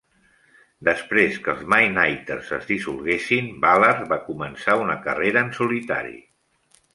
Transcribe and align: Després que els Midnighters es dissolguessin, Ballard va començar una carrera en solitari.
Després 0.87 1.35
que 1.47 1.51
els 1.53 1.65
Midnighters 1.73 2.49
es 2.57 2.65
dissolguessin, 2.69 3.51
Ballard 3.67 4.09
va 4.15 4.19
començar 4.31 4.79
una 4.87 4.97
carrera 5.05 5.45
en 5.47 5.55
solitari. 5.61 6.19